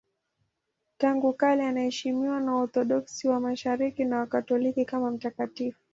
Tangu 0.97 1.33
kale 1.33 1.67
anaheshimiwa 1.67 2.39
na 2.39 2.55
Waorthodoksi 2.55 3.27
wa 3.27 3.39
Mashariki 3.39 4.05
na 4.05 4.19
Wakatoliki 4.19 4.85
kama 4.85 5.11
mtakatifu. 5.11 5.79